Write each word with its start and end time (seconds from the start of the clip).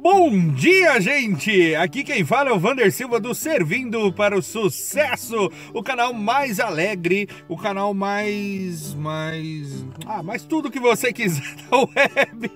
Bom 0.00 0.50
dia, 0.50 1.00
gente! 1.00 1.74
Aqui 1.74 2.04
quem 2.04 2.24
fala 2.24 2.50
é 2.50 2.52
o 2.52 2.58
Vander 2.58 2.92
Silva 2.92 3.18
do 3.18 3.34
Servindo 3.34 4.12
para 4.12 4.38
o 4.38 4.40
Sucesso, 4.40 5.50
o 5.74 5.82
canal 5.82 6.14
mais 6.14 6.60
alegre, 6.60 7.28
o 7.48 7.56
canal 7.56 7.92
mais. 7.92 8.94
mais. 8.94 9.84
Ah, 10.06 10.22
mais 10.22 10.44
tudo 10.44 10.70
que 10.70 10.78
você 10.78 11.12
quiser 11.12 11.52
da 11.68 11.78
web! 11.78 12.48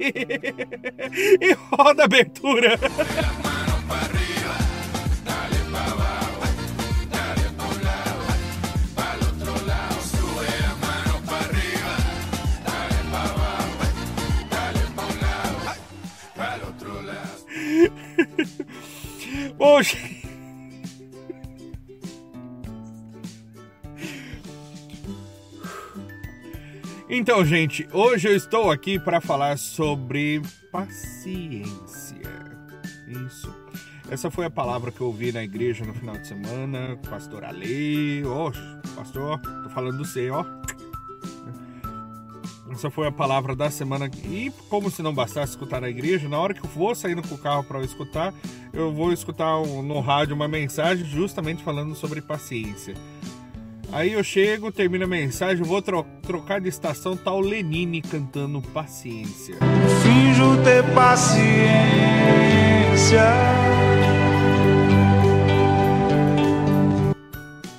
E 1.40 1.52
roda 1.52 2.02
a 2.02 2.04
abertura! 2.04 2.78
Gente. 19.80 20.22
Então, 27.08 27.44
gente, 27.44 27.86
hoje 27.92 28.28
eu 28.28 28.36
estou 28.36 28.70
aqui 28.70 28.98
para 28.98 29.20
falar 29.20 29.58
sobre 29.58 30.42
paciência. 30.70 32.22
Isso. 33.06 33.54
Essa 34.10 34.30
foi 34.30 34.46
a 34.46 34.50
palavra 34.50 34.90
que 34.90 35.00
eu 35.00 35.06
ouvi 35.06 35.30
na 35.32 35.42
igreja 35.42 35.84
no 35.84 35.94
final 35.94 36.16
de 36.16 36.26
semana. 36.26 36.98
Pastor 37.08 37.44
Ale, 37.44 38.24
oh, 38.24 38.50
pastor, 38.94 39.40
tô 39.40 39.70
falando 39.70 39.98
do 39.98 40.04
você, 40.04 40.30
ó. 40.30 40.44
Essa 42.70 42.90
foi 42.90 43.06
a 43.06 43.12
palavra 43.12 43.54
da 43.54 43.70
semana. 43.70 44.10
E 44.24 44.50
como 44.68 44.90
se 44.90 45.02
não 45.02 45.12
bastasse 45.12 45.52
escutar 45.52 45.80
na 45.80 45.90
igreja, 45.90 46.28
na 46.28 46.38
hora 46.38 46.54
que 46.54 46.64
eu 46.64 46.70
vou 46.70 46.94
saindo 46.94 47.22
com 47.26 47.34
o 47.34 47.38
carro 47.38 47.62
para 47.62 47.80
escutar, 47.82 48.32
eu 48.72 48.92
vou 48.92 49.12
escutar 49.12 49.60
no 49.60 50.00
rádio 50.00 50.34
uma 50.34 50.48
mensagem 50.48 51.04
justamente 51.04 51.62
falando 51.62 51.94
sobre 51.94 52.20
paciência. 52.20 52.94
Aí 53.92 54.12
eu 54.14 54.24
chego, 54.24 54.72
termino 54.72 55.04
a 55.04 55.06
mensagem, 55.06 55.62
vou 55.62 55.82
tro 55.82 56.06
trocar 56.22 56.62
de 56.62 56.68
estação, 56.68 57.14
tal 57.14 57.42
tá 57.42 57.48
Lenine 57.48 58.00
cantando 58.00 58.62
Paciência. 58.62 59.56
Finjo 60.02 60.62
ter 60.64 60.82
paciência. 60.94 61.42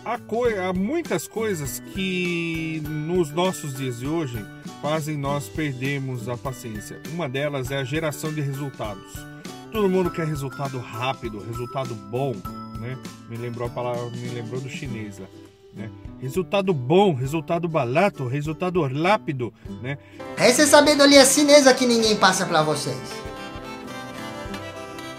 Há, 0.05 0.19
co 0.19 0.45
há 0.45 0.72
muitas 0.72 1.28
coisas 1.28 1.80
que 1.80 2.83
nos 2.88 3.31
nossos 3.31 3.75
dias 3.75 4.00
de 4.00 4.07
hoje 4.07 4.45
fazem 4.83 5.17
nós 5.17 5.50
perdermos 5.50 6.30
a 6.30 6.38
paciência. 6.38 7.02
Uma 7.11 7.28
delas 7.28 7.72
é 7.72 7.78
a 7.78 7.83
geração 7.83 8.31
de 8.31 8.41
resultados 8.41 9.32
Todo 9.73 9.89
mundo 9.89 10.11
quer 10.11 10.27
resultado 10.27 10.77
rápido, 10.77 11.39
resultado 11.39 11.95
bom, 11.95 12.35
né? 12.79 12.95
Me 13.27 13.35
lembrou 13.35 13.67
a 13.67 13.71
palavra, 13.71 14.07
me 14.11 14.29
lembrou 14.29 14.61
do 14.61 14.69
chinês 14.69 15.17
lá. 15.17 15.25
Né? 15.73 15.89
Resultado 16.21 16.71
bom, 16.71 17.16
resultado 17.16 17.67
barato, 17.67 18.27
resultado 18.27 18.83
rápido, 18.83 19.51
né? 19.81 19.97
Essa 20.38 20.61
é 20.61 20.66
sabedoria 20.67 21.25
chinesa 21.25 21.73
que 21.73 21.88
ninguém 21.88 22.16
passa 22.16 22.45
para 22.45 22.61
vocês. 22.61 22.95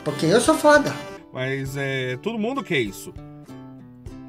Porque 0.05 0.27
eu 0.27 0.41
sou 0.41 0.55
foda. 0.55 0.95
Mas 1.33 1.77
é, 1.77 2.17
todo 2.19 2.39
mundo 2.39 2.63
quer 2.63 2.79
isso. 2.79 3.13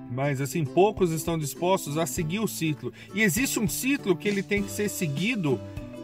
Mas 0.09 0.41
assim, 0.41 0.65
poucos 0.65 1.11
estão 1.11 1.37
dispostos 1.37 1.99
a 1.99 2.07
seguir 2.07 2.39
o 2.39 2.47
ciclo. 2.47 2.91
E 3.13 3.21
existe 3.21 3.59
um 3.59 3.67
ciclo 3.67 4.15
que 4.15 4.27
ele 4.27 4.41
tem 4.41 4.63
que 4.63 4.71
ser 4.71 4.89
seguido 4.89 5.61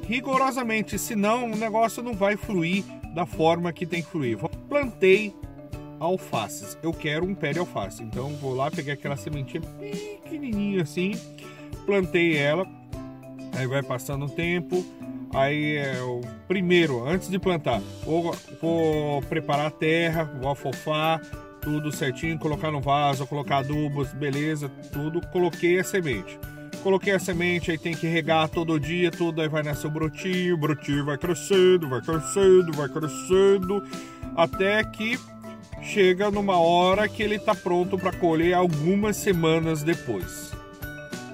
rigorosamente, 0.08 0.99
senão 0.99 1.52
o 1.52 1.55
negócio 1.55 2.03
não 2.03 2.14
vai 2.14 2.38
fluir 2.38 2.83
da 3.14 3.26
forma 3.26 3.72
que 3.72 3.86
tem 3.86 4.02
que 4.02 4.09
fluir. 4.09 4.38
Plantei 4.70 5.36
alfaces. 6.00 6.78
Eu 6.81 6.94
quero 6.94 7.26
um 7.26 7.36
pé 7.36 7.54
de 7.54 7.59
alface. 7.59 8.04
Então 8.04 8.30
vou 8.38 8.56
lá, 8.56 8.72
peguei 8.72 8.94
aquela 8.94 9.16
sementinha 9.16 9.62
pequenininha 9.62 10.84
assim, 10.84 11.12
plantei 11.86 12.38
ela. 12.38 12.66
Aí 13.54 13.67
vai 13.67 13.83
passando 13.83 14.26
o 14.26 14.30
tempo. 14.30 14.83
Aí 15.33 15.77
é 15.77 16.02
o 16.02 16.21
primeiro, 16.45 17.08
antes 17.08 17.30
de 17.30 17.39
plantar, 17.39 17.80
vou, 18.04 18.36
vou 18.61 19.21
preparar 19.21 19.67
a 19.67 19.71
terra, 19.71 20.26
vou 20.42 20.52
afofar 20.52 21.21
tudo 21.61 21.89
certinho, 21.89 22.38
colocar 22.38 22.70
no 22.70 22.82
vaso, 22.82 23.26
colocar 23.26 23.60
adubos, 23.60 24.11
beleza, 24.11 24.67
tudo. 24.92 25.21
Coloquei 25.27 25.80
a 25.80 25.86
semente 25.86 26.38
Coloquei 26.83 27.14
a 27.14 27.19
semente, 27.19 27.69
aí 27.69 27.77
tem 27.77 27.93
que 27.93 28.08
regar 28.08 28.49
todo 28.49 28.80
dia, 28.80 29.11
tudo, 29.11 29.42
aí 29.42 29.47
vai 29.47 29.61
nascer 29.61 29.86
o 29.86 29.92
brotinho, 29.92 30.55
o 30.55 30.58
brotinho 30.58 31.05
vai 31.05 31.15
crescendo, 31.15 31.87
vai 31.87 32.02
crescendo, 32.02 32.71
vai 32.73 32.89
crescendo, 32.89 33.83
até 34.36 34.83
que 34.83 35.20
chega 35.83 36.31
numa 36.31 36.58
hora 36.58 37.08
que 37.08 37.21
ele 37.21 37.36
está 37.36 37.53
pronto 37.53 37.99
para 37.99 38.11
colher 38.11 38.55
algumas 38.55 39.15
semanas 39.15 39.83
depois. 39.83 40.52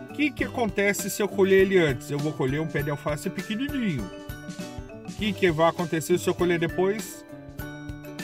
O 0.10 0.14
que, 0.14 0.32
que 0.32 0.44
acontece 0.44 1.10
se 1.10 1.22
eu 1.22 1.28
colher 1.30 1.62
ele 1.62 1.78
antes? 1.78 2.12
Eu 2.12 2.20
vou 2.20 2.34
colher 2.34 2.60
um 2.60 2.68
pé 2.68 2.82
de 2.82 2.90
alface 2.90 3.30
pequenininho. 3.30 4.10
O 5.08 5.14
que, 5.14 5.32
que 5.32 5.50
vai 5.50 5.70
acontecer 5.70 6.18
se 6.18 6.28
eu 6.28 6.36
colher 6.36 6.60
depois? 6.60 7.24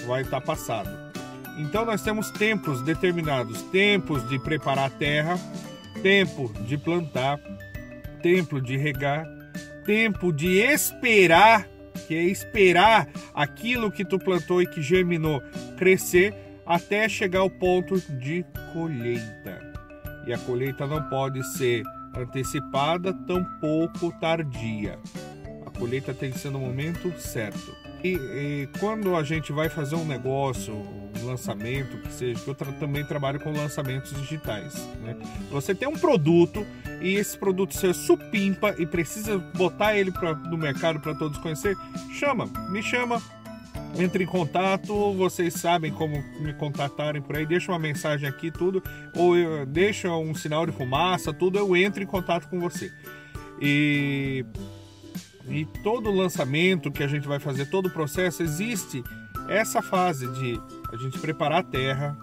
Vai 0.06 0.24
estar 0.24 0.42
tá 0.42 0.46
passado. 0.46 0.90
Então 1.58 1.86
nós 1.86 2.02
temos 2.02 2.32
tempos 2.32 2.82
determinados, 2.82 3.62
tempos 3.64 4.28
de 4.28 4.40
preparar 4.40 4.88
a 4.88 4.90
terra, 4.90 5.40
tempo 6.04 6.52
de 6.66 6.78
plantar, 6.78 7.40
tempo 8.22 8.62
de 8.62 8.76
regar, 8.76 9.26
tempo 9.86 10.34
de 10.34 10.60
esperar, 10.60 11.66
que 12.08 12.14
é 12.14 12.24
esperar 12.24 13.08
aquilo 13.34 13.90
que 13.90 14.04
tu 14.04 14.20
plantou 14.20 14.62
e 14.62 14.68
que 14.68 14.82
germinou 14.82 15.42
crescer 15.78 16.36
até 16.66 17.08
chegar 17.08 17.40
ao 17.40 17.50
ponto 17.50 18.00
de 18.20 18.46
colheita. 18.74 19.74
E 20.28 20.34
a 20.34 20.38
colheita 20.38 20.86
não 20.86 21.02
pode 21.10 21.42
ser 21.58 21.84
antecipada, 22.14 23.14
tampouco 23.26 24.12
tardia. 24.20 25.00
A 25.66 25.72
colheita 25.72 26.14
tem 26.14 26.32
que 26.32 26.40
ser 26.40 26.50
no 26.50 26.60
momento 26.60 27.14
certo. 27.18 27.74
E, 28.04 28.16
e, 28.16 28.70
quando 28.78 29.16
a 29.16 29.24
gente 29.24 29.54
vai 29.54 29.70
fazer 29.70 29.96
um 29.96 30.06
negócio, 30.06 30.74
lançamento, 31.24 31.98
que 31.98 32.14
seja, 32.14 32.40
que 32.40 32.48
eu 32.48 32.56
tra 32.56 32.72
também 32.74 33.04
trabalho 33.04 33.40
com 33.40 33.52
lançamentos 33.52 34.14
digitais. 34.22 34.74
Né? 35.02 35.16
Você 35.52 35.74
tem 35.74 35.88
um 35.88 35.98
produto 35.98 36.66
e 37.02 37.16
esse 37.16 37.38
produto 37.38 37.76
seu 37.76 37.94
supimpa 37.94 38.76
e 38.78 38.86
precisa 38.86 39.38
botar 39.38 39.96
ele 39.96 40.12
pra, 40.12 40.34
no 40.34 40.58
mercado 40.58 41.00
para 41.00 41.14
todos 41.16 41.38
conhecer, 41.38 41.76
chama, 42.14 42.46
me 42.70 42.82
chama, 42.82 43.22
entre 43.98 44.24
em 44.24 44.28
contato, 44.28 45.14
vocês 45.14 45.54
sabem 45.54 45.92
como 45.92 46.24
me 46.40 46.54
contatarem 46.54 47.22
por 47.22 47.36
aí, 47.36 47.46
deixa 47.46 47.72
uma 47.72 47.80
mensagem 47.80 48.28
aqui, 48.28 48.52
tudo, 48.52 48.82
ou 49.16 49.38
eu, 49.38 49.66
deixa 49.66 50.10
um 50.16 50.34
sinal 50.34 50.66
de 50.66 50.72
fumaça, 50.72 51.34
tudo, 51.34 51.58
eu 51.58 51.76
entro 51.76 52.02
em 52.02 52.08
contato 52.08 52.48
com 52.50 52.60
você. 52.60 52.92
E 53.62 54.46
e 55.48 55.66
todo 55.84 56.10
lançamento 56.12 56.92
que 56.92 57.04
a 57.04 57.08
gente 57.08 57.28
vai 57.28 57.40
fazer, 57.40 57.66
todo 57.66 57.88
o 57.88 57.90
processo, 57.90 58.42
existe 58.42 59.04
essa 59.54 59.82
fase 59.82 60.28
de 60.28 60.60
a 60.92 60.98
gente 60.98 61.20
preparar 61.20 61.60
a 61.60 61.64
terra, 61.64 62.18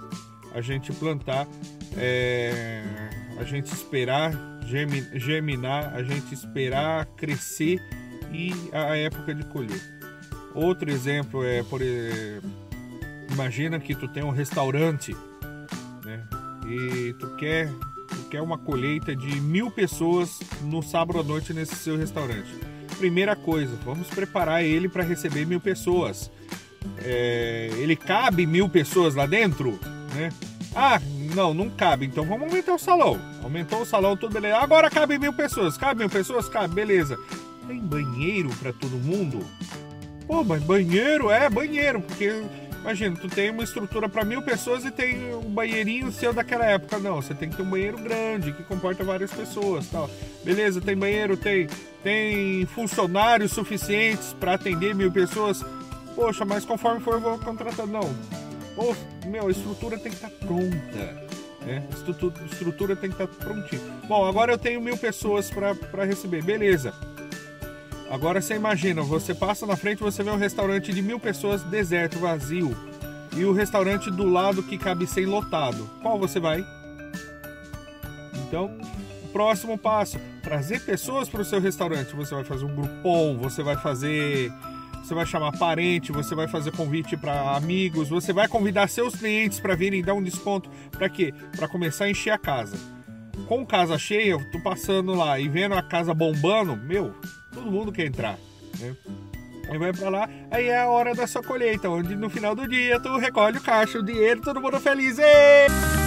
a 0.55 0.61
gente 0.61 0.93
plantar, 0.93 1.47
é, 1.97 2.83
a 3.39 3.45
gente 3.45 3.73
esperar 3.73 4.33
germinar, 5.15 5.95
a 5.95 6.03
gente 6.03 6.33
esperar 6.33 7.07
crescer 7.17 7.81
e 8.33 8.53
a 8.73 8.97
época 8.97 9.35
de 9.35 9.45
colher. 9.47 9.81
Outro 10.55 10.91
exemplo 10.91 11.45
é, 11.45 11.63
por 11.65 11.81
imagina 13.31 13.81
que 13.81 13.95
tu 13.95 14.07
tem 14.07 14.23
um 14.23 14.31
restaurante, 14.31 15.17
né? 16.05 16.25
E 16.69 17.13
tu 17.15 17.35
quer, 17.37 17.69
tu 18.09 18.29
quer 18.31 18.41
uma 18.41 18.59
colheita 18.59 19.15
de 19.15 19.41
mil 19.41 19.71
pessoas 19.71 20.39
no 20.63 20.83
sábado 20.83 21.19
à 21.19 21.23
noite 21.23 21.53
nesse 21.53 21.75
seu 21.75 21.97
restaurante 21.97 22.71
primeira 23.01 23.35
coisa, 23.35 23.75
vamos 23.83 24.09
preparar 24.09 24.63
ele 24.63 24.87
para 24.87 25.03
receber 25.03 25.47
mil 25.47 25.59
pessoas. 25.59 26.31
É, 26.99 27.71
ele 27.77 27.97
cabe 27.97 28.47
mil 28.47 28.69
pessoas 28.69 29.15
lá 29.15 29.27
dentro, 29.27 29.79
né? 30.15 30.31
Ah, 30.75 31.01
não, 31.35 31.53
não 31.53 31.69
cabe. 31.69 32.07
Então 32.07 32.25
vamos 32.25 32.49
aumentar 32.49 32.75
o 32.75 32.79
salão. 32.79 33.21
Aumentou 33.43 33.83
o 33.83 33.87
salão, 33.87 34.17
tudo 34.17 34.33
beleza. 34.33 34.59
Agora 34.59 34.91
cabe 34.91 35.19
mil 35.19 35.33
pessoas. 35.33 35.77
Cabe 35.77 36.01
mil 36.01 36.11
pessoas? 36.11 36.49
Cabe, 36.49 36.75
beleza. 36.75 37.19
Tem 37.67 37.79
banheiro 37.81 38.51
para 38.61 38.73
todo 38.73 38.93
mundo? 38.93 39.45
Pô, 40.27 40.45
mas 40.45 40.63
banheiro 40.63 41.31
é 41.31 41.49
banheiro, 41.49 42.01
porque 42.01 42.45
Imagina, 42.81 43.15
tu 43.15 43.29
tem 43.29 43.51
uma 43.51 43.63
estrutura 43.63 44.09
para 44.09 44.25
mil 44.25 44.41
pessoas 44.41 44.87
e 44.87 44.91
tem 44.91 45.35
um 45.35 45.51
banheirinho 45.51 46.11
seu 46.11 46.33
daquela 46.33 46.65
época. 46.65 46.99
Não, 46.99 47.21
você 47.21 47.35
tem 47.35 47.51
que 47.51 47.57
ter 47.57 47.63
um 47.63 47.69
banheiro 47.69 47.99
grande 47.99 48.53
que 48.53 48.63
comporta 48.63 49.05
várias 49.05 49.31
pessoas, 49.31 49.87
tal. 49.89 50.09
Beleza, 50.43 50.81
tem 50.81 50.97
banheiro, 50.97 51.37
tem 51.37 51.69
tem 52.03 52.65
funcionários 52.67 53.53
suficientes 53.53 54.33
para 54.33 54.55
atender 54.55 54.95
mil 54.95 55.13
pessoas. 55.13 55.63
Poxa, 56.21 56.45
mas 56.45 56.67
conforme 56.67 57.01
for 57.01 57.15
eu 57.15 57.21
vou 57.21 57.39
contratar 57.39 57.87
não. 57.87 58.15
Pô, 58.77 58.95
meu, 59.27 59.49
a 59.49 59.51
estrutura 59.51 59.99
tem 59.99 60.13
que 60.13 60.17
estar 60.17 60.29
tá 60.29 60.47
pronta. 60.47 61.27
Né? 61.65 61.89
Estrutura, 61.91 62.45
estrutura 62.45 62.95
tem 62.95 63.11
que 63.11 63.23
estar 63.23 63.27
tá 63.27 63.47
prontinha. 63.47 63.81
Bom, 64.07 64.27
agora 64.27 64.53
eu 64.53 64.59
tenho 64.59 64.83
mil 64.83 64.99
pessoas 64.99 65.51
para 65.51 66.05
receber, 66.05 66.45
beleza. 66.45 66.93
Agora 68.11 68.43
você 68.43 68.55
imagina, 68.55 69.01
você 69.01 69.35
passa 69.35 69.67
na 69.67 69.77
frente 69.77 70.03
você 70.03 70.23
vê 70.23 70.31
um 70.31 70.37
restaurante 70.37 70.93
de 70.93 71.01
mil 71.01 71.19
pessoas 71.19 71.63
deserto, 71.63 72.19
vazio. 72.19 72.77
E 73.35 73.43
o 73.47 73.53
restaurante 73.55 74.11
do 74.11 74.27
lado 74.27 74.63
que 74.63 74.77
cabe 74.77 75.07
sem 75.07 75.25
lotado. 75.25 75.89
Qual 76.03 76.19
você 76.19 76.39
vai? 76.39 76.63
Então, 78.47 78.77
próximo 79.33 79.79
passo, 79.79 80.21
trazer 80.43 80.81
pessoas 80.81 81.31
para 81.31 81.41
o 81.41 81.45
seu 81.47 81.63
restaurante. 81.63 82.15
Você 82.15 82.35
vai 82.35 82.45
fazer 82.45 82.67
um 82.67 82.77
grupom, 82.77 83.39
você 83.39 83.63
vai 83.63 83.79
fazer 83.79 84.53
você 85.03 85.15
vai 85.15 85.27
chamar 85.27 85.53
parente, 85.59 86.13
você 86.13 86.35
vai 86.35 86.47
fazer 86.47 86.73
convite 86.73 87.17
para 87.17 87.57
amigos, 87.57 88.09
você 88.09 88.33
vai 88.33 88.47
convidar 88.47 88.89
seus 88.89 89.15
clientes 89.17 89.59
para 89.59 89.75
virem 89.75 90.03
dar 90.03 90.15
um 90.15 90.23
desconto. 90.23 90.71
Para 90.91 91.09
quê? 91.09 91.35
Para 91.57 91.69
começar 91.69 92.05
a 92.05 92.11
encher 92.11 92.31
a 92.31 92.39
casa. 92.39 92.77
Com 93.49 93.67
casa 93.67 93.99
cheia, 93.99 94.39
tô 94.53 94.61
passando 94.61 95.15
lá 95.15 95.39
e 95.41 95.49
vendo 95.49 95.75
a 95.75 95.83
casa 95.83 96.15
bombando, 96.15 96.77
meu, 96.77 97.15
todo 97.53 97.71
mundo 97.71 97.91
quer 97.91 98.07
entrar. 98.07 98.39
Né? 98.79 98.95
Aí 99.69 99.79
vai 99.79 99.93
para 99.93 100.09
lá, 100.09 100.29
aí 100.51 100.67
é 100.67 100.81
a 100.81 100.89
hora 100.89 101.15
da 101.15 101.27
sua 101.27 101.43
colheita, 101.43 101.89
onde 101.89 102.15
no 102.17 102.29
final 102.29 102.55
do 102.55 102.69
dia 102.69 102.99
tu 103.01 103.17
recolhe 103.17 103.59
o 103.59 103.63
caixa, 103.63 103.99
o 103.99 104.05
dinheiro, 104.05 104.41
todo 104.41 104.61
mundo 104.61 104.81
feliz. 104.81 105.19
Êêê! 105.19 106.00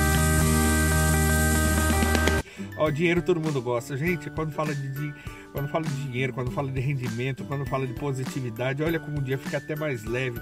Ó, 2.78 2.90
dinheiro 2.90 3.22
todo 3.22 3.40
mundo 3.40 3.62
gosta. 3.62 3.96
Gente, 3.96 4.30
quando 4.30 4.52
fala 4.52 4.74
de, 4.74 5.14
quando 5.52 5.68
fala 5.70 5.86
de 5.86 5.96
dinheiro, 6.04 6.34
quando 6.34 6.52
fala 6.52 6.72
de 6.72 6.80
rendimento, 6.80 7.44
quando 7.46 7.66
fala 7.66 7.86
de 7.86 7.94
positividade, 7.94 8.84
olha 8.84 9.00
como 9.00 9.20
o 9.20 9.22
dia 9.22 9.38
fica 9.38 9.58
até 9.58 9.76
mais 9.76 10.04
leve. 10.04 10.40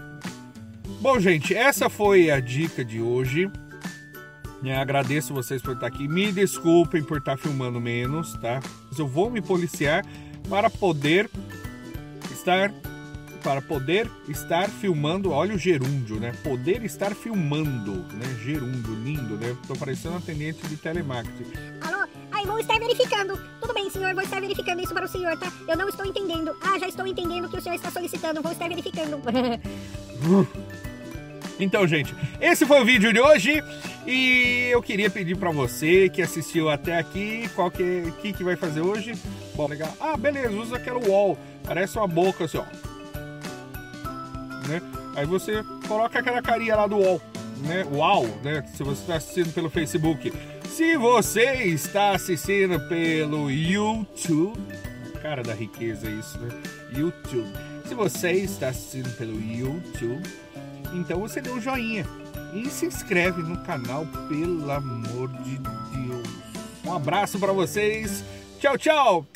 Bom, 1.02 1.20
gente, 1.20 1.56
essa 1.56 1.90
foi 1.90 2.30
a 2.30 2.40
dica 2.40 2.86
de 2.86 3.02
hoje. 3.02 3.52
Eu 4.64 4.80
agradeço 4.80 5.34
vocês 5.34 5.62
por 5.62 5.74
estar 5.74 5.88
aqui. 5.88 6.08
Me 6.08 6.32
desculpem 6.32 7.04
por 7.04 7.18
estar 7.18 7.38
filmando 7.38 7.82
menos, 7.82 8.34
tá? 8.36 8.60
Mas 8.90 9.00
eu 9.00 9.08
vou 9.08 9.30
me 9.30 9.42
policiar 9.42 10.06
para 10.48 10.70
poder 10.70 11.30
estar 12.32 12.72
para 13.42 13.60
poder 13.60 14.08
estar 14.30 14.70
filmando, 14.70 15.32
olha 15.32 15.56
o 15.56 15.58
gerúndio, 15.58 16.20
né? 16.20 16.32
Poder 16.44 16.84
estar 16.84 17.16
filmando, 17.16 17.94
né? 18.14 18.38
Gerúndio, 18.44 18.94
lindo, 19.04 19.36
né? 19.36 19.56
Tô 19.68 19.76
parecendo 19.76 20.14
um 20.14 20.18
atendente 20.18 20.66
de 20.68 20.78
telemarketing. 20.78 21.52
Vou 22.46 22.60
estar 22.60 22.80
verificando. 22.80 23.40
Tudo 23.60 23.74
bem, 23.74 23.90
senhor, 23.90 24.14
vou 24.14 24.24
estar 24.24 24.40
verificando 24.40 24.82
isso 24.82 24.94
para 24.94 25.06
o 25.06 25.08
senhor, 25.08 25.38
tá? 25.38 25.52
Eu 25.68 25.78
não 25.78 25.88
estou 25.88 26.06
entendendo. 26.06 26.56
Ah, 26.62 26.78
já 26.80 26.88
estou 26.88 27.06
entendendo 27.06 27.46
o 27.46 27.50
que 27.50 27.58
o 27.58 27.62
senhor 27.62 27.76
está 27.76 27.92
solicitando. 27.92 28.42
Vou 28.42 28.52
estar 28.52 28.68
verificando. 28.68 29.22
Então, 31.60 31.88
gente, 31.88 32.16
esse 32.40 32.66
foi 32.66 32.82
o 32.82 32.86
vídeo 32.86 33.14
de 33.14 33.20
hoje 33.20 33.64
e 34.08 34.70
eu 34.72 34.82
queria 34.82 35.12
pedir 35.12 35.38
para 35.38 35.52
você 35.52 36.10
que 36.10 36.20
assistiu 36.20 36.72
até 36.72 36.98
aqui, 36.98 37.48
qual 37.54 37.70
que, 37.70 38.12
que 38.20 38.34
que 38.34 38.44
vai 38.44 38.56
fazer 38.56 38.82
hoje? 38.82 39.14
Bom, 39.54 39.68
legal. 39.68 39.96
Ah, 40.00 40.18
beleza, 40.18 40.50
usa 40.50 40.78
aquela 40.78 41.00
wall, 41.00 41.38
parece 41.64 42.00
uma 42.00 42.08
boca 42.08 42.46
assim, 42.46 42.58
ó. 42.58 42.64
Né? 44.68 44.82
Aí 45.16 45.26
você 45.28 45.64
coloca 45.88 46.18
aquela 46.18 46.42
carinha 46.42 46.76
lá 46.76 46.88
do 46.88 46.98
wall, 46.98 47.22
né? 47.60 47.86
Uau, 47.94 48.26
né? 48.44 48.64
Se 48.76 48.82
você 48.82 49.02
está 49.02 49.16
assistindo 49.18 49.54
pelo 49.54 49.70
Facebook. 49.70 50.34
Se 50.72 50.96
você 50.96 51.66
está 51.66 52.12
assistindo 52.12 52.80
pelo 52.88 53.52
YouTube, 53.52 54.58
cara 55.22 55.44
da 55.44 55.54
riqueza 55.54 56.10
isso, 56.10 56.40
né? 56.40 56.50
YouTube. 56.98 57.52
Se 57.86 57.94
você 57.94 58.32
está 58.32 58.70
assistindo 58.70 59.14
pelo 59.18 59.34
YouTube, 59.34 60.24
então 60.94 61.20
você 61.20 61.42
dê 61.42 61.50
um 61.52 61.60
joinha 61.60 62.06
e 62.54 62.70
se 62.70 62.86
inscreve 62.86 63.42
no 63.42 63.62
canal, 63.66 64.06
pelo 64.30 64.72
amor 64.72 65.28
de 65.44 65.58
Deus. 65.58 66.28
Um 66.86 66.94
abraço 66.94 67.38
para 67.38 67.52
vocês. 67.52 68.24
Tchau, 68.58 68.78
tchau. 68.78 69.28